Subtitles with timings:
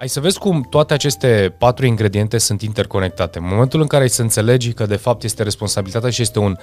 [0.00, 3.38] Ai să vezi cum toate aceste patru ingrediente sunt interconectate.
[3.38, 6.56] În momentul în care ai să înțelegi că de fapt este responsabilitatea și este un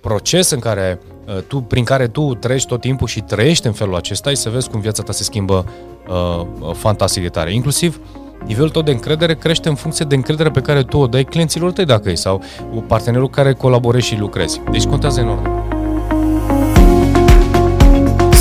[0.00, 3.94] proces în care uh, tu, prin care tu trăiești tot timpul și trăiești în felul
[3.94, 5.66] acesta, ai să vezi cum viața ta se schimbă
[6.08, 7.54] uh, uh fantastic de tare.
[7.54, 8.00] Inclusiv
[8.46, 11.72] nivelul tău de încredere crește în funcție de încredere pe care tu o dai clienților
[11.72, 12.42] tăi dacă e sau
[12.86, 14.60] partenerul care colaborezi și lucrezi.
[14.70, 15.61] Deci contează enorm.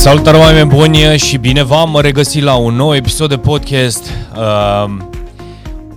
[0.01, 4.03] Salutare oameni buni și bine v-am regăsit la un nou episod de podcast.
[4.35, 4.97] Uh,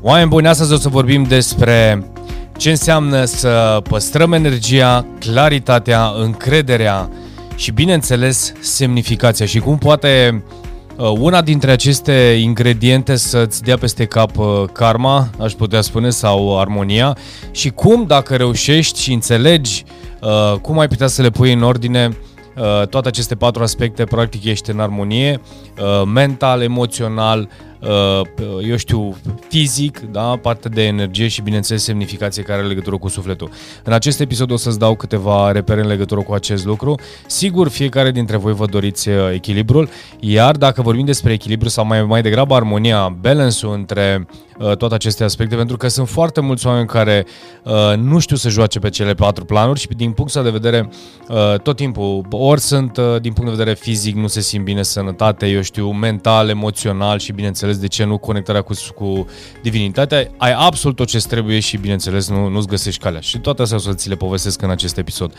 [0.00, 2.06] oameni buni, astăzi o să vorbim despre
[2.56, 7.10] ce înseamnă să păstrăm energia, claritatea, încrederea
[7.56, 10.44] și bineînțeles semnificația și cum poate
[10.96, 16.60] uh, una dintre aceste ingrediente să-ți dea peste cap uh, karma, aș putea spune, sau
[16.60, 17.16] armonia
[17.50, 19.84] și cum dacă reușești și înțelegi
[20.20, 22.33] uh, cum ai putea să le pui în ordine Uh,
[22.90, 25.40] toate aceste patru aspecte, practic, ești în armonie,
[25.78, 27.73] uh, mental, emoțional, uh,
[28.62, 29.16] eu știu,
[29.48, 33.50] fizic, da, parte de energie și, bineînțeles, semnificație care are legătură cu sufletul.
[33.82, 36.94] În acest episod o să-ți dau câteva repere în legătură cu acest lucru.
[37.26, 39.88] Sigur, fiecare dintre voi vă doriți echilibrul,
[40.20, 44.26] iar dacă vorbim despre echilibru sau mai, mai degrabă armonia, balance-ul între
[44.58, 47.26] uh, toate aceste aspecte, pentru că sunt foarte mulți oameni care
[47.62, 50.88] uh, nu știu să joace pe cele patru planuri și din punctul de vedere
[51.28, 54.82] uh, tot timpul, ori sunt uh, din punct de vedere fizic, nu se simt bine
[54.82, 59.26] sănătate, eu știu, mental, emoțional și bineînțeles de ce nu conectarea cu, cu
[59.62, 63.20] divinitatea, ai absolut tot ce trebuie și bineînțeles nu, nu-ți găsești calea.
[63.20, 65.32] Și toate astea o să ți le povestesc în acest episod.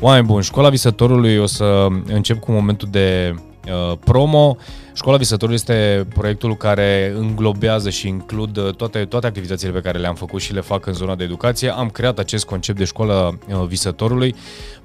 [0.00, 3.34] Oameni buni, școala visătorului o să încep cu momentul de
[3.66, 4.56] uh, promo.
[4.98, 10.14] Școala Visătorului este proiectul care înglobează și includ uh, toate, toate activitățile pe care le-am
[10.14, 11.70] făcut și le fac în zona de educație.
[11.70, 14.34] Am creat acest concept de școală uh, Visătorului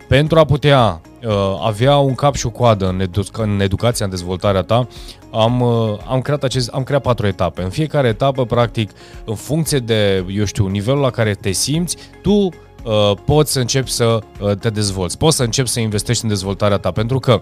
[0.07, 1.31] pentru a putea uh,
[1.63, 4.87] avea un cap și o coadă în, edu- în educația, în dezvoltarea ta,
[5.31, 7.61] am, uh, am, creat acest, am creat patru etape.
[7.61, 8.91] În fiecare etapă, practic,
[9.25, 12.49] în funcție de, eu știu, nivelul la care te simți, tu
[12.83, 16.77] Uh, poți să începi să uh, te dezvolți, poți să începi să investești în dezvoltarea
[16.77, 17.41] ta, pentru că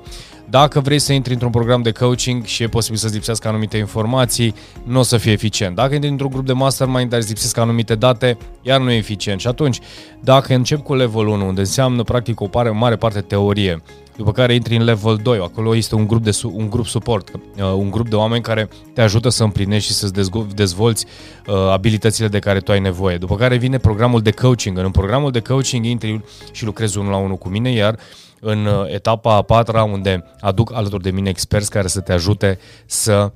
[0.51, 4.55] dacă vrei să intri într-un program de coaching și e posibil să-ți lipsească anumite informații,
[4.83, 5.75] nu o să fie eficient.
[5.75, 9.39] Dacă intri într-un grup de mastermind, dar îți lipsesc anumite date, iar nu e eficient.
[9.39, 9.79] Și atunci,
[10.19, 13.81] dacă încep cu level 1, unde înseamnă practic o pare, mare parte teorie,
[14.17, 17.63] după care intri în level 2, acolo este un grup, de, un grup suport, uh,
[17.75, 20.13] un grup de oameni care te ajută să împlinești și să-ți
[20.55, 21.05] dezvolți
[21.47, 23.17] uh, abilitățile de care tu ai nevoie.
[23.17, 24.77] După care vine programul de coaching.
[24.77, 27.97] În programul de coaching intri și lucrezi unul la unul cu mine, iar
[28.43, 32.59] în uh, etapa a patra, unde aduc alături de mine experți care să te ajute
[32.85, 33.31] să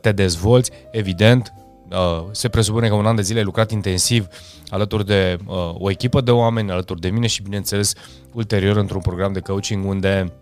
[0.00, 1.52] te dezvolți, evident,
[2.30, 4.26] se presupune că un an de zile ai lucrat intensiv
[4.68, 5.38] alături de
[5.72, 7.94] o echipă de oameni, alături de mine și, bineînțeles,
[8.32, 10.32] ulterior într-un program de coaching unde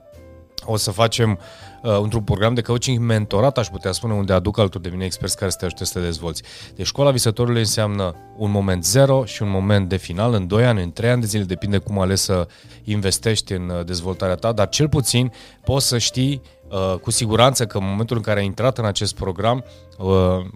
[0.64, 4.82] o să facem uh, într-un program de coaching mentorat, aș putea spune, unde aduc alături
[4.82, 6.42] de mine experți care să te ajute să te dezvolți.
[6.74, 10.82] Deci școala visătorului înseamnă un moment zero și un moment de final în 2 ani,
[10.82, 12.46] în 3 ani de zile, depinde cum ales să
[12.84, 15.32] investești în uh, dezvoltarea ta, dar cel puțin
[15.64, 19.14] poți să știi uh, cu siguranță că în momentul în care ai intrat în acest
[19.14, 19.64] program,
[19.98, 20.08] uh,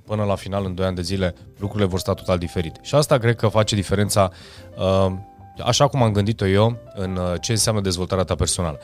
[0.05, 2.79] până la final, în 2 ani de zile, lucrurile vor sta total diferit.
[2.83, 4.31] Și asta cred că face diferența
[4.77, 5.13] uh,
[5.65, 8.79] așa cum am gândit-o eu în uh, ce înseamnă dezvoltarea ta personală.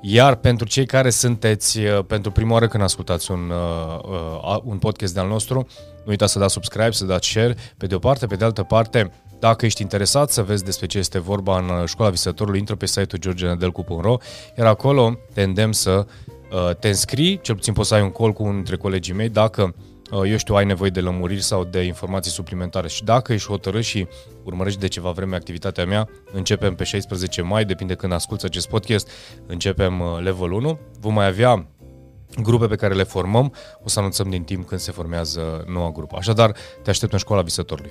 [0.00, 5.14] Iar pentru cei care sunteți uh, pentru prima oară când ascultați un, uh, un podcast
[5.14, 5.66] de-al nostru,
[6.04, 8.62] nu uitați să dați subscribe, să dați share, pe de o parte, pe de altă
[8.62, 12.86] parte, dacă ești interesat să vezi despre ce este vorba în Școala Visătorului, intră pe
[12.86, 14.16] site-ul georgenedelcu.ro,
[14.58, 16.06] iar acolo te îndemn să
[16.80, 19.74] te înscrii, cel puțin poți să ai un call cu unul dintre colegii mei, dacă
[19.74, 23.82] Uh, eu știu, ai nevoie de lămuriri sau de informații suplimentare și dacă ești hotărât
[23.82, 24.06] și
[24.42, 29.10] urmărești de ceva vreme activitatea mea, începem pe 16 mai, depinde când asculți acest podcast,
[29.46, 30.78] începem uh, level 1.
[31.00, 31.66] Vom mai avea
[32.42, 33.52] grupe pe care le formăm,
[33.84, 36.16] o să anunțăm din timp când se formează noua grupă.
[36.18, 37.90] Așadar, te aștept în școala visătorului.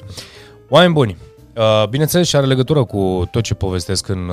[0.70, 1.18] Oameni buni,
[1.56, 4.32] uh, bineînțeles și are legătură cu tot ce povestesc în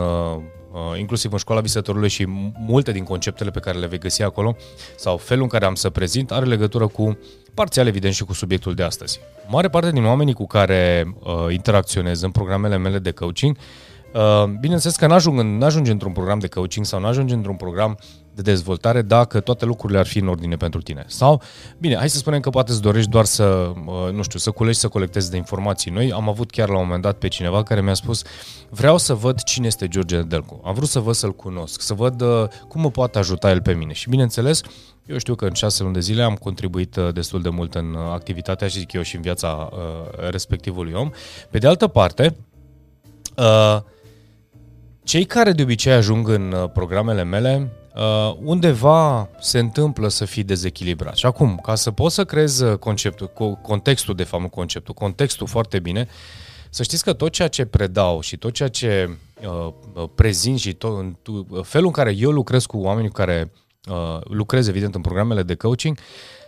[0.99, 2.25] inclusiv în școala visătorului și
[2.67, 4.57] multe din conceptele pe care le vei găsi acolo
[4.97, 7.19] sau felul în care am să prezint are legătură cu
[7.55, 9.21] parțial evident și cu subiectul de astăzi.
[9.49, 13.57] Mare parte din oamenii cu care uh, interacționez în programele mele de coaching,
[14.15, 17.99] uh, bineînțeles că n-ajung, n-ajunge într-un program de coaching sau n-ajunge într-un program
[18.35, 21.05] de dezvoltare dacă toate lucrurile ar fi în ordine pentru tine.
[21.07, 21.43] Sau,
[21.79, 24.79] bine, hai să spunem că poate îți dorești doar să, uh, nu știu, să culegi,
[24.79, 26.13] să colectezi de informații noi.
[26.13, 28.23] Am avut chiar la un moment dat pe cineva care mi-a spus
[28.69, 30.61] vreau să văd cine este George Delcu.
[30.65, 33.73] Am vrut să văd să-l cunosc, să văd uh, cum mă poate ajuta el pe
[33.73, 33.93] mine.
[33.93, 34.61] Și bineînțeles,
[35.07, 37.95] eu știu că în șase luni de zile am contribuit uh, destul de mult în
[37.95, 41.11] uh, activitatea și zic eu și în viața uh, respectivului om.
[41.51, 42.37] Pe de altă parte,
[43.37, 43.81] uh,
[45.05, 50.43] cei care de obicei ajung în uh, programele mele uh, undeva se întâmplă să fii
[50.43, 51.17] dezechilibrat.
[51.17, 53.31] Și acum, ca să poți să creezi uh, conceptul,
[53.63, 56.09] contextul, de fapt, nu conceptul, contextul foarte bine,
[56.71, 60.73] să știți că tot ceea ce predau și tot ceea ce uh, uh prezint și
[60.73, 61.17] tot, în,
[61.63, 63.53] felul în care eu lucrez cu oamenii care
[63.89, 65.99] uh, lucrez, evident, în programele de coaching,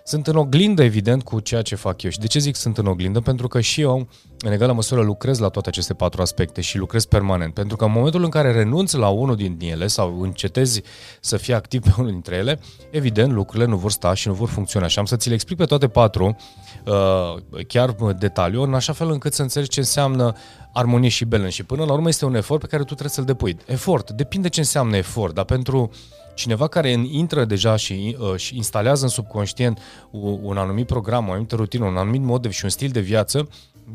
[0.06, 2.10] sunt în oglindă, evident, cu ceea ce fac eu.
[2.10, 3.20] Și de ce zic sunt în oglindă?
[3.20, 4.08] Pentru că și eu,
[4.38, 7.54] în egală măsură, lucrez la toate aceste patru aspecte și lucrez permanent.
[7.54, 10.82] Pentru că în momentul în care renunți la unul din ele sau încetezi
[11.20, 12.60] să fii activ pe unul dintre ele,
[12.90, 14.86] evident, lucrurile nu vor sta și nu vor funcționa.
[14.86, 16.36] Și am să ți le explic pe toate patru,
[16.84, 20.32] uh, chiar detaliu, în așa fel încât să înțelegi ce înseamnă
[20.72, 21.50] armonie și balance.
[21.50, 23.56] Și până la urmă este un efort pe care tu trebuie să-l depui.
[23.66, 25.90] Efort, depinde ce înseamnă efort, dar pentru
[26.36, 29.78] cineva care intră deja și, uh, și instalează în subconștient
[30.10, 33.00] un, un anumit program, o anumită rutină, un anumit mod de, și un stil de
[33.00, 33.48] viață,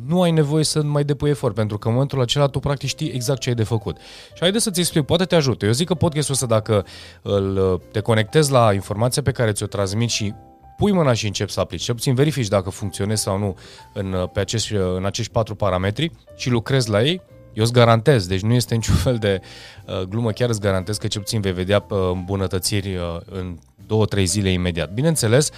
[0.05, 3.11] nu ai nevoie să mai depui efort, pentru că în momentul acela tu practic știi
[3.11, 3.97] exact ce ai de făcut.
[4.33, 5.65] Și haideți să-ți explic, poate te ajută.
[5.65, 6.85] Eu zic că podcastul ăsta, dacă
[7.21, 10.33] îl, te conectezi la informația pe care ți-o transmit și
[10.77, 13.55] pui mâna și începi să aplici, cel puțin verifici dacă funcționezi sau nu
[13.93, 17.21] în, pe acești, în acești patru parametri și lucrezi la ei,
[17.53, 19.41] eu îți garantez, deci nu este niciun fel de
[19.85, 23.57] uh, glumă, chiar îți garantez că cel puțin vei vedea uh, îmbunătățiri uh, în
[23.87, 24.93] două, trei zile imediat.
[24.93, 25.49] Bineînțeles,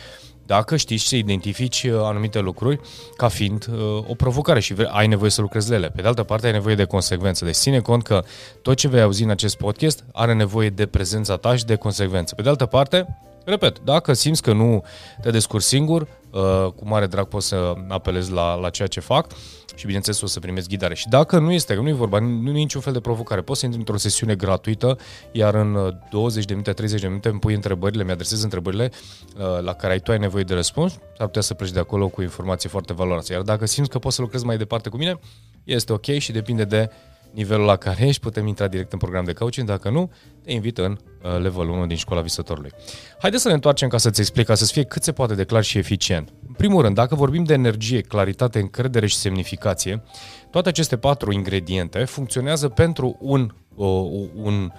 [0.45, 2.79] dacă știi să identifici uh, anumite lucruri
[3.17, 5.89] ca fiind uh, o provocare și ai nevoie să lucrezi la ele.
[5.89, 7.45] Pe de altă parte, ai nevoie de consecvență.
[7.45, 8.23] Deci ține cont că
[8.61, 12.35] tot ce vei auzi în acest podcast are nevoie de prezența ta și de consecvență.
[12.35, 14.83] Pe de altă parte, repet, dacă simți că nu
[15.21, 19.27] te descurci singur, uh, cu mare drag poți să apelezi la, la ceea ce fac
[19.75, 20.93] și bineînțeles o să primești ghidare.
[20.93, 23.59] Și dacă nu este, că nu e vorba, nu e niciun fel de provocare, poți
[23.59, 24.97] să intri într-o sesiune gratuită,
[25.31, 28.91] iar în 20 uh, de minute, 30 de minute îmi pui întrebările, mi-adresezi întrebările
[29.37, 32.07] uh, la care ai tu ai nevoie de răspuns, s-ar putea să pleci de acolo
[32.07, 33.33] cu informații foarte valoroase.
[33.33, 35.19] Iar dacă simți că poți să lucrezi mai departe cu mine,
[35.63, 36.89] este ok și depinde de
[37.33, 40.11] nivelul la care ești, putem intra direct în program de coaching, dacă nu,
[40.43, 42.71] te invit în uh, level 1 din școala visătorului.
[43.19, 45.63] Haideți să ne întoarcem ca să-ți explic, ca să fie cât se poate de clar
[45.63, 46.33] și eficient.
[46.47, 50.03] În primul rând, dacă vorbim de energie, claritate, încredere și semnificație,
[50.49, 53.87] toate aceste patru ingrediente funcționează pentru un, uh,
[54.35, 54.71] un,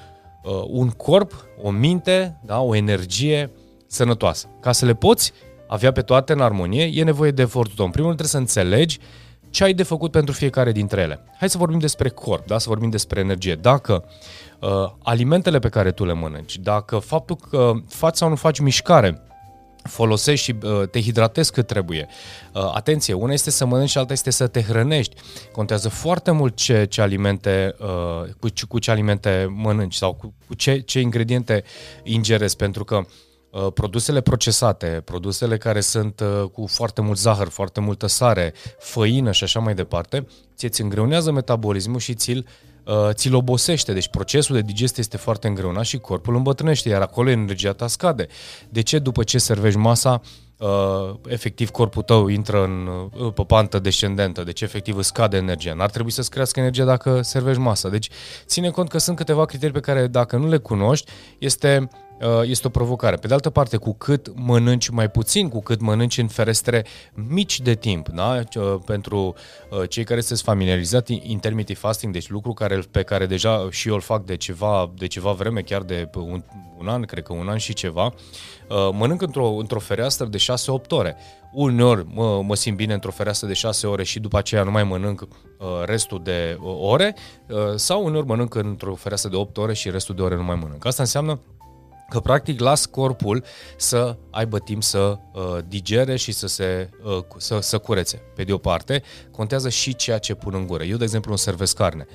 [0.43, 3.51] uh, un corp, o minte, da, o energie
[3.87, 4.49] sănătoasă.
[4.61, 5.33] Ca să le poți
[5.67, 7.85] avea pe toate în armonie, e nevoie de efortul tău.
[7.85, 8.99] În primul rând trebuie să înțelegi
[9.55, 11.25] ce ai de făcut pentru fiecare dintre ele.
[11.39, 12.59] Hai să vorbim despre corp, da?
[12.59, 13.55] să vorbim despre energie.
[13.55, 14.05] Dacă
[14.61, 14.69] uh,
[15.03, 19.23] alimentele pe care tu le mănânci, dacă faptul că faci sau nu faci mișcare,
[19.83, 22.09] folosești și uh, te hidratezi cât trebuie.
[22.53, 25.17] Uh, atenție, una este să mănânci și alta este să te hrănești.
[25.53, 30.55] Contează foarte mult ce, ce alimente, uh, cu, cu ce alimente mănânci sau cu, cu
[30.55, 31.65] ce, ce ingrediente
[32.03, 33.05] ingerezi, pentru că Uh,
[33.75, 39.45] produsele procesate, produsele care sunt uh, cu foarte mult zahăr, foarte multă sare, făină și
[39.45, 42.47] așa mai departe, ți ți îngreunează metabolismul și ți-l,
[42.85, 43.93] uh, ți-l obosește.
[43.93, 48.27] Deci procesul de digestie este foarte îngreunat și corpul îmbătrânește, iar acolo energia ta scade.
[48.69, 50.21] De ce după ce servești masa,
[50.59, 55.75] uh, efectiv corpul tău intră în, uh, pe pantă descendentă, deci efectiv îți scade energia.
[55.75, 57.89] N-ar trebui să-ți crească energia dacă servești masa.
[57.89, 58.09] Deci
[58.47, 62.04] ține cont că sunt câteva criterii pe care dacă nu le cunoști, este Uh,
[62.43, 63.17] este o provocare.
[63.17, 66.85] Pe de altă parte, cu cât mănânci mai puțin, cu cât mănânci în ferestre
[67.15, 68.41] mici de timp, da?
[68.57, 69.35] Uh, pentru
[69.71, 73.95] uh, cei care sunteți familiarizați, intermittent fasting, deci lucru care, pe care deja și eu
[73.95, 76.43] îl fac de ceva, de ceva vreme, chiar de un,
[76.79, 78.15] un an, cred că un an și ceva,
[78.93, 81.17] mănânc într-o, într-o fereastră de 6-8 ore.
[81.53, 84.85] Uneori mă, mă simt bine într-o fereastră de 6 ore și după aceea nu mai
[84.85, 85.29] mănânc
[85.85, 87.15] restul de ore
[87.77, 90.85] sau uneori mănânc într-o fereastră de 8 ore și restul de ore nu mai mănânc.
[90.85, 91.41] Asta înseamnă
[92.09, 93.45] că practic las corpul
[93.77, 98.23] să aibă timp să uh, digere și să se uh, să, să curețe.
[98.35, 100.85] Pe de o parte, contează și ceea ce pun în gură.
[100.85, 102.07] Eu, de exemplu, nu servesc carne.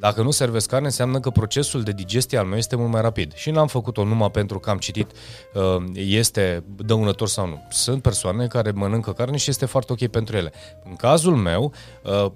[0.00, 3.34] Dacă nu servesc carne, înseamnă că procesul de digestie al meu este mult mai rapid.
[3.34, 5.10] Și n-am făcut-o numai pentru că am citit
[5.54, 7.66] uh, este dăunător sau nu.
[7.70, 10.52] Sunt persoane care mănâncă carne și este foarte ok pentru ele.
[10.84, 12.32] În cazul meu, uh,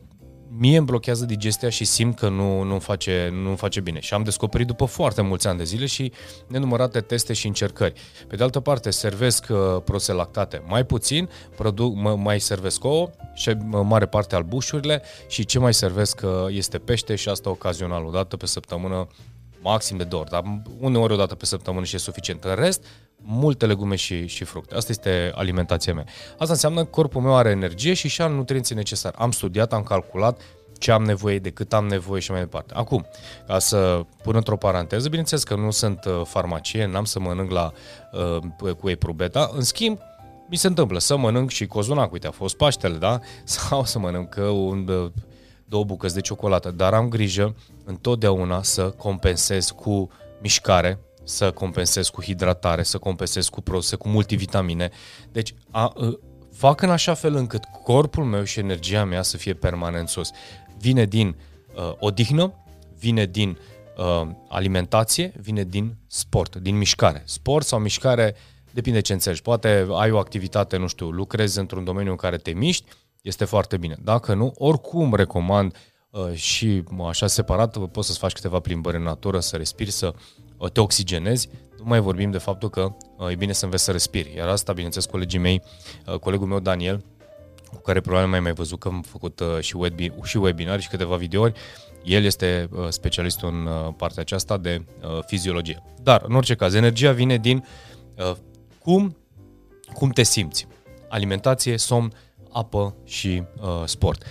[0.57, 4.01] mie îmi blochează digestia și simt că nu, nu face, nu face bine.
[4.01, 6.13] Și am descoperit după foarte mulți ani de zile și
[6.47, 8.01] nenumărate teste și încercări.
[8.27, 13.11] Pe de altă parte, servesc uh, produse lactate mai puțin, produc, mă, mai servesc ouă
[13.35, 18.11] și mare parte albușurile și ce mai servesc uh, este pește și asta ocazional, o
[18.11, 19.07] dată pe săptămână,
[19.63, 20.43] maxim de două ori, dar
[20.79, 22.45] uneori o dată pe săptămână și e suficient.
[22.45, 22.85] În rest,
[23.23, 24.75] multe legume și, și fructe.
[24.75, 26.05] Asta este alimentația mea.
[26.39, 29.17] Asta înseamnă că corpul meu are energie și și are nutrienții necesari.
[29.19, 30.41] Am studiat, am calculat
[30.83, 32.75] ce am nevoie, de cât am nevoie și mai departe.
[32.77, 33.07] Acum,
[33.47, 37.73] ca să pun într-o paranteză, bineînțeles că nu sunt uh, farmacie, n-am să mănânc la,
[38.63, 39.99] uh, cu eprubeta, în schimb,
[40.49, 43.19] mi se întâmplă să mănânc și cozonac, uite, a fost Paștele, da?
[43.45, 45.11] Sau să mănânc un, uh,
[45.65, 50.11] două bucăți de ciocolată, dar am grijă întotdeauna să compensez cu
[50.41, 54.91] mișcare, să compensez cu hidratare, să compensez cu produse cu multivitamine.
[55.33, 56.19] Deci a, a,
[56.53, 60.31] fac în așa fel încât corpul meu și energia mea să fie permanent sus.
[60.79, 61.37] Vine din
[61.75, 62.53] uh, odihnă,
[62.99, 63.59] vine din
[63.97, 67.23] uh, alimentație, vine din sport, din mișcare.
[67.25, 68.35] Sport sau mișcare,
[68.71, 69.43] depinde ce înțelegi.
[69.43, 72.85] Poate ai o activitate, nu știu, lucrezi într-un domeniu în care te miști,
[73.23, 73.97] este foarte bine.
[74.03, 75.77] Dacă nu, oricum recomand
[76.11, 80.21] uh, și așa separat, poți să-ți faci câteva plimbări în natură, să respiri, să uh,
[80.69, 81.49] te oxigenezi.
[81.79, 84.35] Nu mai vorbim de faptul că uh, e bine să înveți să respiri.
[84.37, 85.63] Iar asta, bineînțeles, colegii mei,
[86.07, 87.05] uh, colegul meu Daniel,
[87.75, 90.89] cu care probabil mai mai văzut că am făcut uh, și, webi, și webinar și
[90.89, 91.53] câteva videouri,
[92.05, 95.83] el este uh, specialistul în uh, partea aceasta de uh, fiziologie.
[96.03, 97.65] Dar, în orice caz, energia vine din
[98.17, 98.33] uh,
[98.79, 99.17] cum,
[99.93, 100.67] cum te simți.
[101.09, 102.13] Alimentație, somn,
[102.53, 104.23] apă și uh, sport.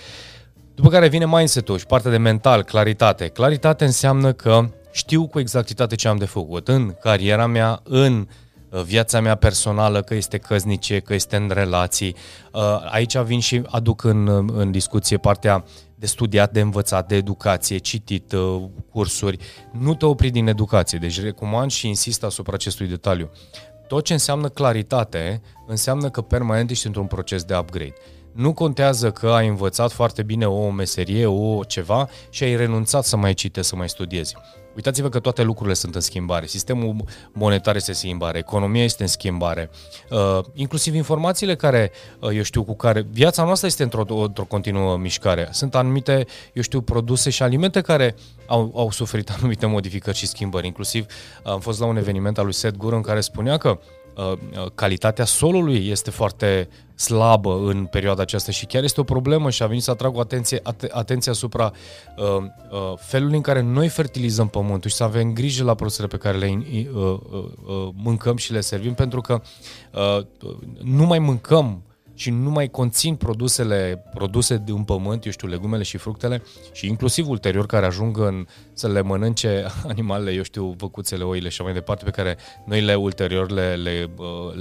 [0.76, 3.28] După care vine mindset-ul și partea de mental, claritate.
[3.28, 8.28] Claritate înseamnă că știu cu exactitate ce am de făcut în cariera mea, în
[8.70, 12.16] uh, viața mea personală, că este căznice, că este în relații.
[12.54, 15.64] Uh, aici vin și aduc în, în discuție partea
[15.96, 19.38] de studiat, de învățat, de educație, citit, uh, cursuri.
[19.72, 23.30] Nu te opri din educație, deci recomand și insist asupra acestui detaliu.
[23.88, 27.94] Tot ce înseamnă claritate înseamnă că permanent ești într-un proces de upgrade.
[28.32, 33.18] Nu contează că ai învățat foarte bine o meserie, o ceva și ai renunțat să
[33.18, 34.36] mai citești, să mai studiezi.
[34.76, 36.46] Uitați-vă că toate lucrurile sunt în schimbare.
[36.46, 36.96] Sistemul
[37.32, 39.70] monetar este în schimbare, economia este în schimbare,
[40.10, 44.98] uh, inclusiv informațiile care, uh, eu știu, cu care viața noastră este într-o, într-o continuă
[44.98, 45.48] mișcare.
[45.52, 48.16] Sunt anumite, eu știu, produse și alimente care
[48.48, 50.68] au, au suferit anumite modificări și schimbări.
[50.68, 51.06] Inclusiv
[51.44, 54.01] am fost la un eveniment al lui Seth Godin în care spunea că Uh, uh,
[54.76, 59.68] calitatea solului este foarte slabă în perioada aceasta și chiar este o problemă și a
[59.68, 61.72] venit să atrag o atenție, at- atenție asupra
[62.18, 66.18] uh, uh, felului în care noi fertilizăm pământul și să avem grijă la produsele pe
[66.18, 69.42] care le uh, uh, uh, mâncăm și le servim pentru că
[69.94, 70.26] uh,
[70.82, 71.82] nu mai mâncăm
[72.22, 76.88] și nu mai conțin produsele produse de un pământ, eu știu, legumele și fructele și
[76.88, 81.74] inclusiv ulterior care ajung în, să le mănânce animalele, eu știu, văcuțele, oile și mai
[81.74, 84.10] departe, pe care noi le ulterior le, le,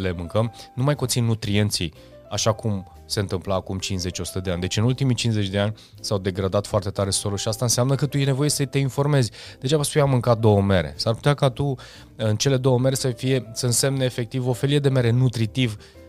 [0.00, 1.92] le mâncăm, nu mai conțin nutrienții
[2.30, 4.60] așa cum se întâmpla acum 50-100 de ani.
[4.60, 8.06] Deci în ultimii 50 de ani s-au degradat foarte tare solul și asta înseamnă că
[8.06, 9.30] tu e nevoie să te informezi.
[9.60, 10.94] Degeaba spui am mâncat două mere.
[10.96, 11.74] S-ar putea ca tu
[12.16, 15.99] în cele două mere să fie să însemne efectiv o felie de mere nutritiv uh,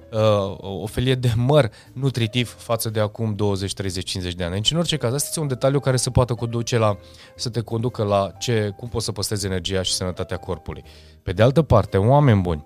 [0.57, 4.53] o felie de măr nutritiv față de acum 20, 30, 50 de ani.
[4.53, 6.97] Deci, în orice caz, asta este un detaliu care se poate conduce la,
[7.35, 10.83] să te conducă la ce, cum poți să păstrezi energia și sănătatea corpului.
[11.23, 12.63] Pe de altă parte, oameni buni,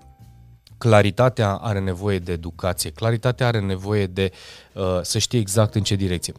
[0.78, 4.30] claritatea are nevoie de educație, claritatea are nevoie de
[4.74, 6.32] uh, să știe exact în ce direcție.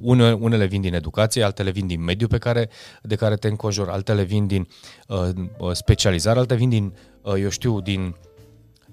[0.00, 2.68] Une, unele vin din educație, altele vin din mediul pe care,
[3.02, 4.68] de care te înconjori, altele vin din
[5.08, 8.16] uh, specializare, altele vin din, uh, eu știu, din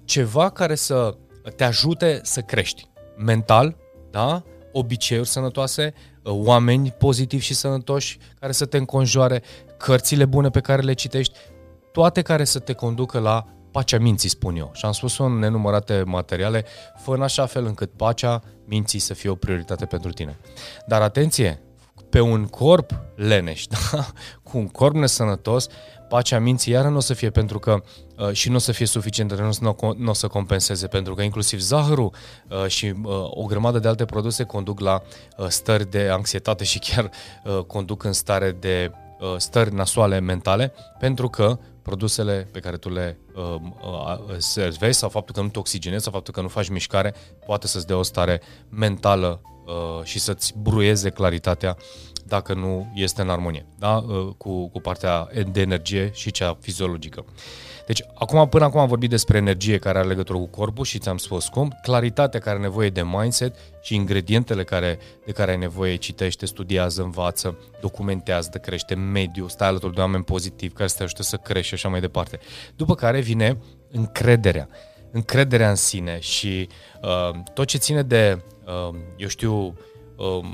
[0.04, 1.16] ceva care să
[1.50, 3.76] te ajute să crești mental,
[4.10, 4.42] da?
[4.72, 9.42] obiceiuri sănătoase, oameni pozitivi și sănătoși care să te înconjoare,
[9.76, 11.38] cărțile bune pe care le citești,
[11.92, 14.70] toate care să te conducă la pacea minții, spun eu.
[14.74, 16.64] Și am spus-o în nenumărate materiale,
[16.96, 20.38] fă în așa fel încât pacea minții să fie o prioritate pentru tine.
[20.86, 21.62] Dar atenție,
[22.10, 24.06] pe un corp leneș, da?
[24.42, 25.68] cu un corp nesănătos,
[26.12, 27.82] pacea minții iară nu o să fie pentru că
[28.18, 31.22] uh, și nu o să fie suficient, nu, nu, nu o să compenseze, pentru că
[31.22, 32.12] inclusiv zahărul
[32.48, 35.02] uh, și uh, o grămadă de alte produse conduc la
[35.36, 37.10] uh, stări de anxietate și chiar
[37.44, 38.90] uh, conduc în stare de
[39.20, 45.08] uh, stări nasoale mentale, pentru că produsele pe care tu le uh, uh, servezi sau
[45.08, 47.14] faptul că nu te oxigenezi sau faptul că nu faci mișcare
[47.46, 49.51] poate să-ți dea o stare mentală uh,
[50.02, 51.76] și să-ți bruieze claritatea
[52.24, 53.96] dacă nu este în armonie da?
[53.96, 57.24] Uh, cu, cu partea de energie și cea fiziologică.
[57.86, 61.16] Deci, acum, până acum am vorbit despre energie care are legătură cu corpul și ți-am
[61.16, 65.96] spus cum, claritatea care are nevoie de mindset și ingredientele care, de care ai nevoie,
[65.96, 71.02] citește, studiază, învață, documentează, de crește mediu, stai alături de oameni pozitivi care să te
[71.02, 72.38] ajute să crești și așa mai departe.
[72.76, 73.58] După care vine
[73.90, 74.68] încrederea.
[75.10, 76.68] Încrederea în sine și
[77.02, 78.51] uh, tot ce ține de, uh,
[79.16, 79.74] eu știu,
[80.16, 80.48] uh,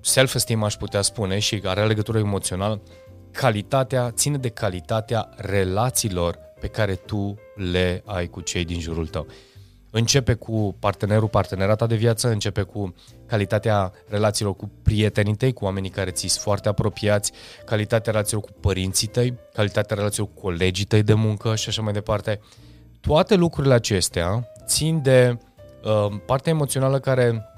[0.00, 2.82] self-esteem aș putea spune și are legătură emoțională,
[3.30, 9.26] calitatea, ține de calitatea relațiilor pe care tu le ai cu cei din jurul tău.
[9.90, 12.94] Începe cu partenerul, partenerata de viață, începe cu
[13.26, 17.32] calitatea relațiilor cu prietenii tăi, cu oamenii care ți sunt foarte apropiați,
[17.64, 21.92] calitatea relațiilor cu părinții tăi, calitatea relațiilor cu colegii tăi de muncă și așa mai
[21.92, 22.40] departe.
[23.00, 25.53] Toate lucrurile acestea țin de uh,
[26.26, 27.48] partea emoțională care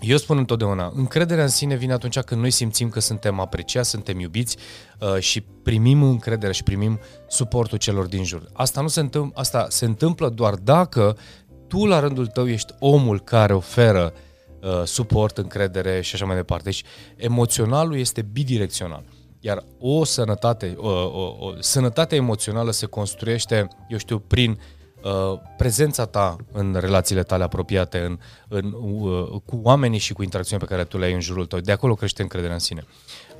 [0.00, 4.18] Eu spun întotdeauna, încrederea în sine vine atunci când noi simțim că suntem apreciați, suntem
[4.20, 4.56] iubiți
[5.00, 8.48] uh, și primim încredere și primim suportul celor din jur.
[8.52, 11.16] Asta nu se întâmplă, asta se întâmplă doar dacă
[11.68, 14.12] tu la rândul tău ești omul care oferă
[14.62, 16.64] uh, suport, încredere și așa mai departe.
[16.64, 16.82] Deci
[17.16, 19.04] emoționalul este bidirecțional.
[19.40, 24.56] Iar o sănătate, o, o, o sănătate emoțională se construiește, eu știu, prin uh,
[25.56, 28.18] prezența ta în relațiile tale apropiate, în,
[28.48, 31.58] în, uh, cu oamenii și cu interacțiunea pe care tu le ai în jurul tău.
[31.58, 32.84] De acolo crește încrederea în sine.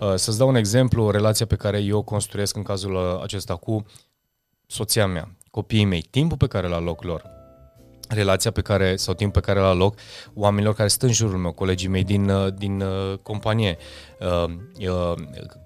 [0.01, 3.23] Uh, să-ți dau un exemplu, o relație pe care eu o construiesc în cazul uh,
[3.23, 3.85] acesta cu
[4.67, 7.25] soția mea, copiii mei, timpul pe care l loc lor,
[8.09, 9.95] relația pe care, sau timp pe care la loc
[10.35, 13.77] oamenilor care sunt în jurul meu, colegii mei din, uh, din uh, companie,
[14.21, 14.55] uh,
[14.89, 15.15] uh,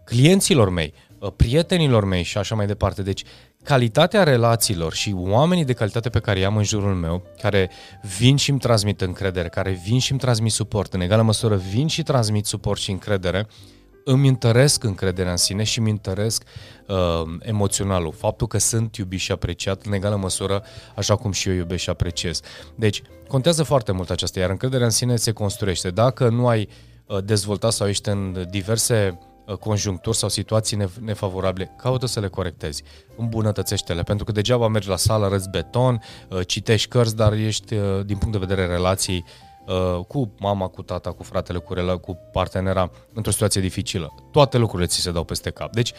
[0.05, 3.03] clienților mei, uh, prietenilor mei și așa mai departe.
[3.03, 3.25] Deci,
[3.69, 7.71] calitatea relațiilor și oamenii de calitate pe care i-am în jurul meu, care
[8.19, 11.87] vin și îmi transmit încredere, care vin și îmi transmit suport, în egală măsură vin
[11.87, 13.79] și transmit suport și încredere, uh,
[14.11, 16.43] îmi întăresc încrederea în sine și îmi întăresc
[16.87, 16.97] uh,
[17.41, 18.13] emoționalul.
[18.13, 20.63] Faptul că sunt iubit și apreciat în egală măsură,
[20.97, 22.41] așa cum și eu iubesc și apreciez.
[22.75, 25.91] Deci, contează foarte mult aceasta, iar încrederea în sine se construiește.
[25.91, 26.69] Dacă nu ai
[27.07, 32.83] uh, dezvoltat sau ești în diverse uh, conjuncturi sau situații nefavorabile, caută să le corectezi,
[33.17, 38.05] îmbunătățește-le, pentru că degeaba mergi la sală, răți beton, uh, citești cărți, dar ești, uh,
[38.05, 39.25] din punct de vedere relației,
[39.69, 44.15] Uh, cu mama, cu tata, cu fratele, cu rela, cu partenera într-o situație dificilă.
[44.31, 45.73] Toate lucrurile ți se dau peste cap.
[45.73, 45.93] Deci,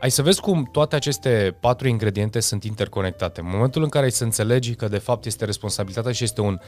[0.00, 3.40] ai să vezi cum toate aceste patru ingrediente sunt interconectate.
[3.40, 6.58] În momentul în care ai să înțelegi că de fapt este responsabilitatea și este un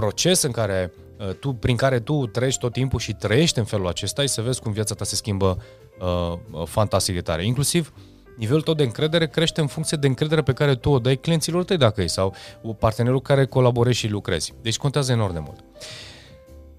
[0.00, 3.86] proces în care uh, tu, prin care tu trăiești tot timpul și trăiești în felul
[3.86, 5.58] acesta, ai să vezi cum viața ta se schimbă
[5.98, 7.44] uh, fantastic de tare.
[7.44, 10.98] Inclusiv uh, nivelul tău de încredere crește în funcție de încredere pe care tu o
[10.98, 12.34] dai clienților tăi dacă e sau
[12.78, 14.54] partenerul care colaborezi și lucrezi.
[14.62, 15.64] Deci contează enorm de mult.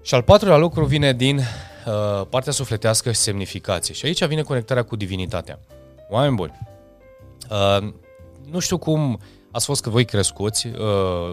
[0.02, 3.94] Și al patrulea lucru vine din uh, partea sufletească și semnificație.
[3.94, 5.58] Și aici vine conectarea cu divinitatea.
[6.08, 6.58] Oameni buni,
[7.50, 7.92] uh,
[8.50, 9.20] nu știu cum
[9.50, 10.74] ați fost că voi crescuți uh,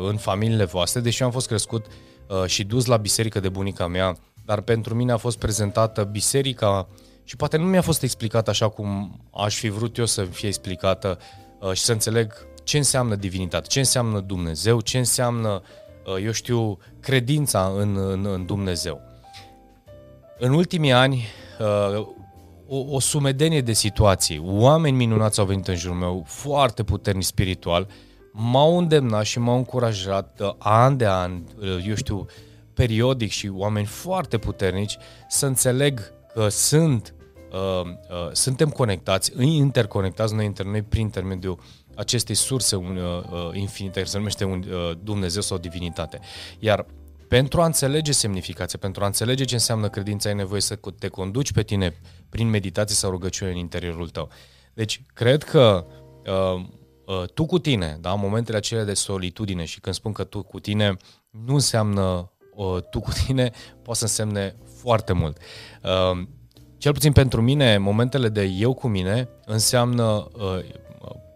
[0.07, 3.88] în familiile voastre, deși eu am fost crescut uh, și dus la biserică de bunica
[3.88, 6.88] mea, dar pentru mine a fost prezentată biserica
[7.24, 11.18] și poate nu mi-a fost explicat așa cum aș fi vrut eu să fie explicată
[11.59, 15.61] uh, și să înțeleg ce înseamnă divinitate, ce înseamnă Dumnezeu, ce înseamnă,
[16.05, 19.01] uh, eu știu, credința în, în, în Dumnezeu.
[20.39, 21.25] În ultimii ani,
[21.59, 22.07] uh,
[22.68, 27.87] o, o sumedenie de situații, oameni minunați au venit în jurul meu, foarte puternic spiritual,
[28.37, 31.43] m-au îndemnat și m-au încurajat an de an,
[31.87, 32.25] eu știu,
[32.74, 37.13] periodic și oameni foarte puternici să înțeleg că sunt
[37.51, 41.59] uh, uh, suntem conectați, interconectați noi între noi prin intermediul
[41.95, 46.19] acestei surse uh, uh, infinite, care se numește un, uh, Dumnezeu sau divinitate.
[46.59, 46.85] Iar
[47.27, 51.51] pentru a înțelege semnificația, pentru a înțelege ce înseamnă credința, ai nevoie să te conduci
[51.51, 54.29] pe tine prin meditație sau rugăciune în interiorul tău.
[54.74, 55.85] Deci, cred că
[56.25, 56.65] uh, uh,
[57.33, 60.98] tu cu tine, da, momentele acelea de solitudine și când spun că tu cu tine,
[61.29, 65.37] nu înseamnă uh, tu cu tine, poate să însemne foarte mult.
[65.83, 66.27] Uh,
[66.77, 70.59] cel puțin pentru mine, momentele de eu cu mine înseamnă uh,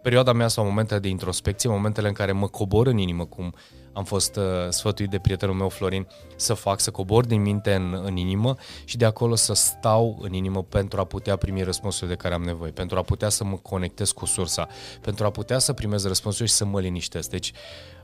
[0.02, 3.54] perioada mea sau momentele de introspecție, momentele în care mă cobor în inimă, cum
[3.92, 8.00] am fost uh, sfătuit de prietenul meu Florin să fac, să cobor din minte în,
[8.04, 12.22] în inimă și de acolo să stau în inimă pentru a putea primi răspunsurile de
[12.22, 14.68] care am nevoie, pentru a putea să mă conectez cu sursa,
[15.00, 17.30] pentru a putea să primez răspunsuri și să mă liniștesc.
[17.30, 17.52] Deci,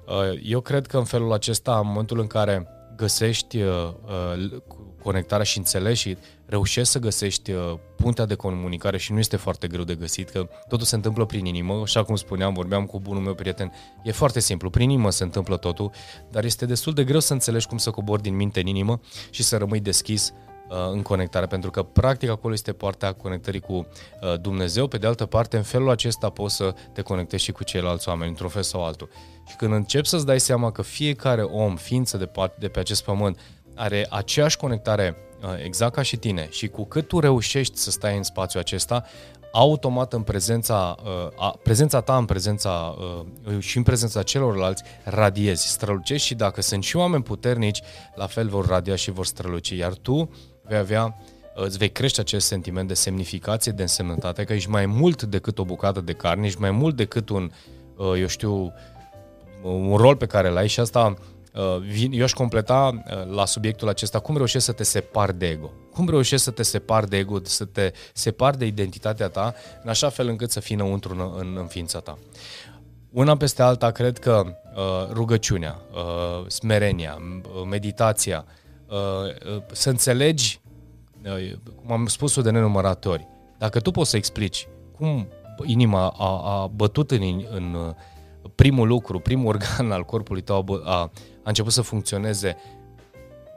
[0.06, 3.92] uh, eu cred că în felul acesta, în momentul în care găsești uh,
[4.36, 4.62] uh,
[5.06, 6.16] conectarea și înțelegi și
[6.46, 10.48] reușești să găsești uh, puntea de comunicare și nu este foarte greu de găsit, că
[10.68, 13.72] totul se întâmplă prin inimă, așa cum spuneam, vorbeam cu bunul meu prieten,
[14.04, 15.90] e foarte simplu, prin inimă se întâmplă totul,
[16.30, 19.42] dar este destul de greu să înțelegi cum să cobori din minte în inimă și
[19.42, 20.32] să rămâi deschis
[20.68, 25.06] uh, în conectare, pentru că practic acolo este partea conectării cu uh, Dumnezeu, pe de
[25.06, 28.62] altă parte în felul acesta poți să te conectezi și cu ceilalți oameni, într-un fel
[28.62, 29.08] sau altul.
[29.48, 33.38] Și când începi să-ți dai seama că fiecare om, ființă de, de pe acest pământ,
[33.76, 36.48] are aceeași conectare uh, exact ca și tine.
[36.50, 39.04] Și cu cât tu reușești să stai în spațiul acesta,
[39.52, 42.96] automat în prezența, uh, a, prezența ta în prezența
[43.46, 47.82] uh, și în prezența celorlalți radiezi, strălucești și dacă sunt și oameni puternici,
[48.14, 50.30] la fel vor radia și vor străluci, iar tu
[50.62, 51.16] vei avea
[51.54, 55.64] îți vei crește acest sentiment de semnificație, de însemnătate, că ești mai mult decât o
[55.64, 57.50] bucată de carne, ești mai mult decât un,
[58.18, 58.72] eu știu,
[59.62, 61.35] un rol pe care l-ai și asta Uh,
[62.10, 65.70] eu aș completa uh, la subiectul acesta cum reușești să te separi de ego.
[65.92, 70.08] Cum reușești să te separi de ego, să te separi de identitatea ta, în așa
[70.08, 72.18] fel încât să fii înăuntru în, în, în ființa ta.
[73.12, 78.44] Una peste alta, cred că uh, rugăciunea, uh, smerenia, uh, meditația,
[79.72, 80.60] să înțelegi,
[81.84, 85.28] cum am spus-o de nenumărate ori, dacă tu poți să explici cum
[85.64, 87.94] inima a, a bătut în, în
[88.54, 91.10] primul lucru, primul organ al corpului tău a, a
[91.44, 92.56] început să funcționeze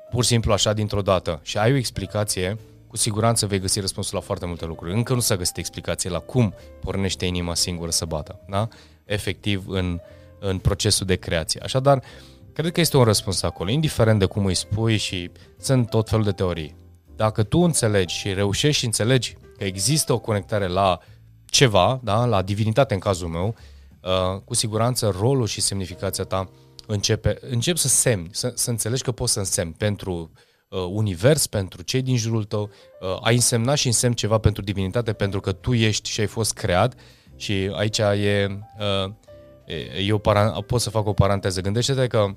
[0.10, 4.16] pur și simplu așa dintr-o dată și ai o explicație, cu siguranță vei găsi răspunsul
[4.16, 4.94] la foarte multe lucruri.
[4.94, 8.68] Încă nu s-a găsit explicație la cum pornește inima singură să bată, da?
[9.06, 10.00] efectiv în,
[10.40, 11.62] în procesul de creație.
[11.64, 12.04] Așadar,
[12.54, 16.26] cred că este un răspuns acolo, indiferent de cum îi spui și sunt tot felul
[16.26, 16.76] de teorii.
[17.16, 21.00] Dacă tu înțelegi și reușești și înțelegi că există o conectare la
[21.46, 22.26] ceva, da?
[22.26, 23.56] la divinitate în cazul meu,
[24.04, 26.50] uh, cu siguranță rolul și semnificația ta
[26.88, 30.32] începe, încep să semni, să, să înțelegi că poți să însemni pentru
[30.70, 32.70] uh, univers, pentru cei din jurul tău,
[33.02, 36.54] uh, ai însemnat și însemn ceva pentru divinitate, pentru că tu ești și ai fost
[36.54, 36.94] creat
[37.36, 39.12] și aici e, uh,
[40.06, 41.62] eu para, pot să fac o paranteză.
[41.62, 42.36] Gândește-te că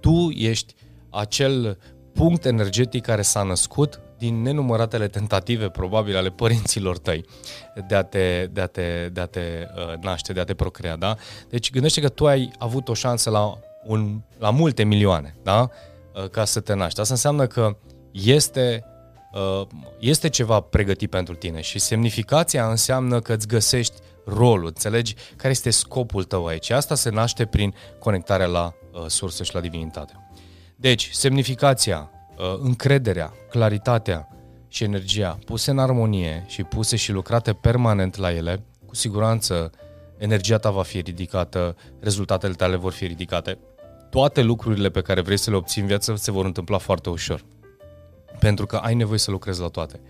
[0.00, 0.74] tu ești
[1.10, 1.78] acel
[2.12, 7.24] punct energetic care s-a născut din nenumăratele tentative probabil ale părinților tăi
[7.86, 10.96] de a te, de a te, de a te uh, naște, de a te procrea,
[10.96, 11.16] da?
[11.48, 15.68] Deci gândește că tu ai avut o șansă la, un, la multe milioane, da?
[16.14, 17.00] Uh, ca să te naști.
[17.00, 17.76] Asta înseamnă că
[18.10, 18.84] este,
[19.32, 19.66] uh,
[19.98, 23.94] este ceva pregătit pentru tine și semnificația înseamnă că îți găsești
[24.26, 26.70] rolul, înțelegi care este scopul tău aici.
[26.70, 30.12] Asta se naște prin conectarea la uh, sursă și la divinitate.
[30.76, 32.13] Deci, semnificația Uh,
[32.62, 34.28] încrederea, claritatea
[34.68, 39.70] și energia puse în armonie și puse și lucrate permanent la ele, cu siguranță
[40.18, 43.58] energia ta va fi ridicată, rezultatele tale vor fi ridicate.
[44.10, 47.44] Toate lucrurile pe care vrei să le obții în viață se vor întâmpla foarte ușor.
[48.38, 50.00] Pentru că ai nevoie să lucrezi la toate.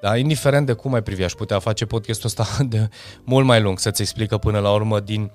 [0.00, 2.88] Dar indiferent de cum ai privi, aș putea face podcastul ăsta de
[3.24, 5.32] mult mai lung, să-ți explică până la urmă din hă,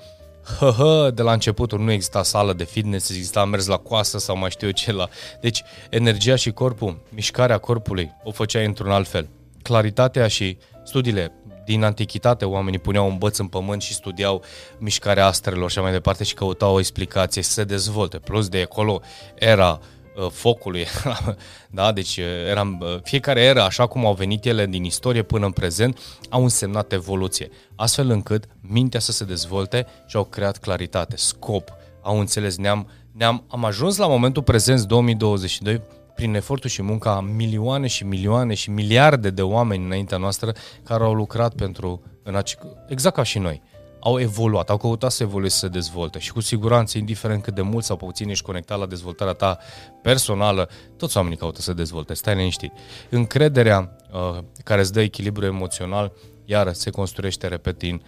[0.59, 4.49] hă, de la începutul nu exista sală de fitness, exista mers la coasă sau mai
[4.49, 5.07] știu eu ce la...
[5.41, 9.27] Deci energia și corpul, mișcarea corpului o făceai într-un alt fel.
[9.61, 11.31] Claritatea și studiile
[11.65, 14.43] din antichitate oamenii puneau un băț în pământ și studiau
[14.77, 18.17] mișcarea astrelor și mai departe și căutau o explicație să se dezvolte.
[18.17, 19.01] Plus de acolo
[19.35, 20.85] era uh, Uh, focului.
[21.69, 21.91] da?
[21.91, 25.51] Deci uh, eram, uh, fiecare era, așa cum au venit ele din istorie până în
[25.51, 25.99] prezent,
[26.29, 31.69] au însemnat evoluție, astfel încât mintea să se dezvolte și au creat claritate, scop,
[32.01, 35.81] au înțeles, ne-am, ne-am, am ajuns la momentul prezent 2022
[36.15, 40.51] prin efortul și munca a milioane și milioane și miliarde de oameni înaintea noastră
[40.83, 43.61] care au lucrat pentru, în ace- exact ca și noi
[44.05, 47.61] au evoluat, au căutat să evolueze, să se dezvolte și cu siguranță, indiferent cât de
[47.61, 49.57] mult sau puțin ești conectat la dezvoltarea ta
[50.01, 52.71] personală, toți oamenii caută să dezvolte, stai liniștit.
[53.09, 56.11] Încrederea uh, care îți dă echilibru emoțional,
[56.45, 58.01] iară, se construiește, repet, din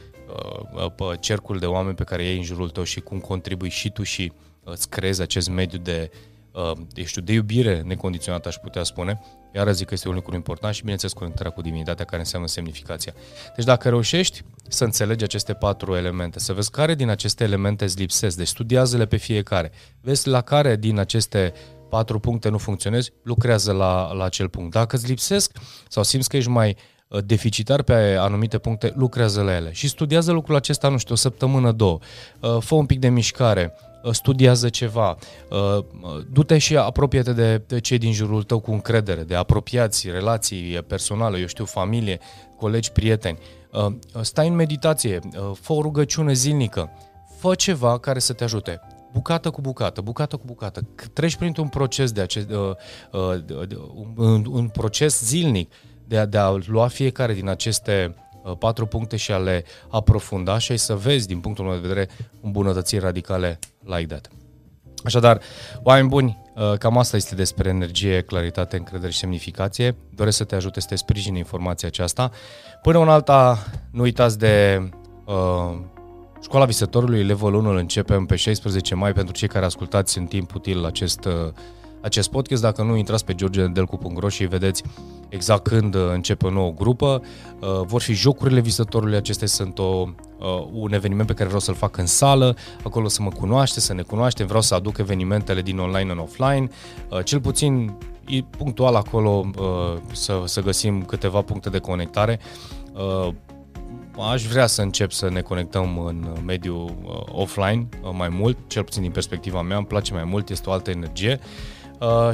[0.75, 3.89] uh, uh, cercul de oameni pe care ei în jurul tău și cum contribui și
[3.89, 4.31] tu și
[4.63, 6.11] uh, îți creezi acest mediu de,
[6.51, 9.19] uh, de, știu, de iubire necondiționată, aș putea spune,
[9.55, 13.13] iar zic că este un lucru important și, bineînțeles, conectarea cu divinitatea care înseamnă semnificația.
[13.55, 17.97] Deci dacă reușești să înțelegi aceste patru elemente, să vezi care din aceste elemente îți
[17.97, 21.53] lipsesc, deci studiază-le pe fiecare, vezi la care din aceste
[21.89, 24.71] patru puncte nu funcționezi, lucrează la, la acel punct.
[24.71, 25.57] Dacă îți lipsesc
[25.87, 26.75] sau simți că ești mai
[27.07, 31.17] uh, deficitar pe anumite puncte, lucrează la ele și studiază lucrul acesta, nu știu, o
[31.17, 31.99] săptămână, două.
[32.41, 35.17] Uh, fă un pic de mișcare, Uh, studiază ceva,
[35.49, 35.85] uh,
[36.31, 41.39] du-te și apropie-te de, de cei din jurul tău cu încredere, de apropiați, relații personale,
[41.39, 42.19] eu știu, familie,
[42.57, 43.37] colegi, prieteni.
[43.71, 43.85] Uh,
[44.21, 45.19] stai în meditație,
[45.53, 46.89] fă o rugăciune zilnică,
[47.39, 48.81] fă ceva care să te ajute
[49.13, 50.87] bucată cu bucată, bucată cu bucată.
[51.13, 52.75] Treci printr-un proces de acest, uh,
[53.11, 53.67] uh,
[54.15, 55.71] un, un proces zilnic
[56.07, 60.57] de a, de a lua fiecare din aceste Uh, patru puncte și a le aprofunda
[60.57, 62.09] și ai să vezi, din punctul meu de vedere,
[62.41, 64.29] îmbunătățiri radicale like that.
[65.03, 65.41] Așadar,
[65.83, 69.95] oameni buni, uh, cam asta este despre energie, claritate, încredere și semnificație.
[70.09, 72.31] Doresc să te ajute să te sprijini informația aceasta.
[72.81, 74.81] Până un alta, nu uitați de
[75.25, 75.77] uh,
[76.41, 80.53] Școala Visătorului, level 1, îl începem pe 16 mai pentru cei care ascultați în timp
[80.53, 81.33] util acest, uh,
[82.07, 82.61] acest podcast.
[82.61, 84.83] Dacă nu, intrați pe georgedelcu.ro și vedeți
[85.29, 87.21] exact când uh, începe o nouă grupă.
[87.59, 91.75] Uh, vor fi jocurile visătorului, acestea sunt o, uh, un eveniment pe care vreau să-l
[91.75, 95.77] fac în sală, acolo să mă cunoaște, să ne cunoaște, vreau să aduc evenimentele din
[95.77, 96.69] online în offline,
[97.23, 97.97] cel puțin
[98.57, 99.49] punctual acolo
[100.11, 102.39] să, să găsim câteva puncte de conectare.
[104.31, 106.95] Aș vrea să încep să ne conectăm în mediul
[107.31, 110.89] offline mai mult, cel puțin din perspectiva mea, îmi place mai mult, este o altă
[110.89, 111.39] energie.
[111.41, 111.76] Uh,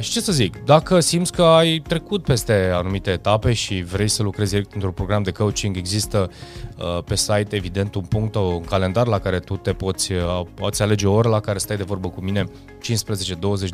[0.00, 4.22] și ce să zic, dacă simți că ai trecut peste anumite etape și vrei să
[4.22, 6.30] lucrezi direct într-un program de coaching, există
[6.78, 10.82] uh, pe site evident un punct, un calendar la care tu te poți, uh, poți
[10.82, 12.48] alege o oră la care stai de vorbă cu mine 15-20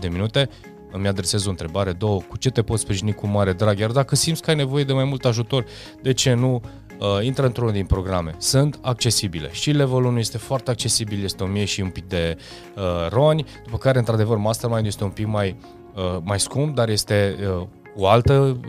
[0.00, 0.48] de minute
[0.92, 4.16] îmi adresezi o întrebare, două, cu ce te poți sprijini cu mare drag, iar dacă
[4.16, 5.64] simți că ai nevoie de mai mult ajutor,
[6.02, 6.60] de ce nu,
[7.00, 8.34] uh, intră într-unul din programe.
[8.38, 9.48] Sunt accesibile.
[9.52, 12.36] Și levelul 1 este foarte accesibil, este 1000 și un pic de
[12.76, 15.56] uh, roni, după care, într-adevăr, Mastermind este un pic mai,
[15.94, 18.60] uh, mai scump, dar este uh, cu altă,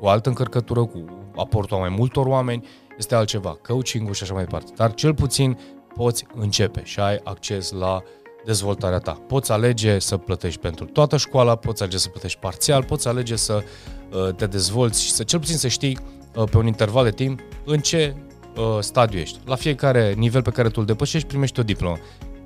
[0.00, 1.04] cu altă încărcătură, cu
[1.36, 2.66] aportul a mai multor oameni,
[2.98, 4.72] este altceva, coaching-ul și așa mai departe.
[4.76, 5.58] Dar cel puțin
[5.94, 8.02] poți începe și ai acces la
[8.44, 9.12] dezvoltarea ta.
[9.12, 13.62] Poți alege să plătești pentru toată școala, poți alege să plătești parțial, poți alege să
[14.12, 15.98] uh, te dezvolți și să cel puțin să știi
[16.34, 18.16] uh, pe un interval de timp în ce
[18.56, 19.38] uh, stadiu ești.
[19.44, 21.96] La fiecare nivel pe care tu îl depășești, primești o diplomă.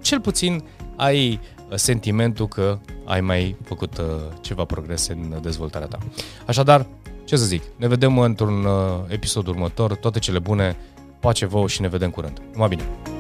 [0.00, 0.64] Cel puțin
[0.96, 1.40] ai
[1.74, 4.00] sentimentul că ai mai făcut
[4.40, 5.98] ceva progrese în dezvoltarea ta.
[6.46, 6.86] Așadar,
[7.24, 8.66] ce să zic, ne vedem într-un
[9.08, 10.76] episod următor, toate cele bune,
[11.20, 12.42] pace vouă și ne vedem curând.
[12.52, 13.11] Numai bine!